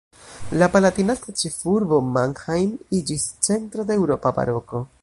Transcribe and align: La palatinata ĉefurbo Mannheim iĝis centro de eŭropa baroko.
La 0.61 0.69
palatinata 0.75 1.35
ĉefurbo 1.41 2.01
Mannheim 2.17 2.73
iĝis 3.01 3.31
centro 3.51 3.91
de 3.93 4.01
eŭropa 4.03 4.35
baroko. 4.41 4.89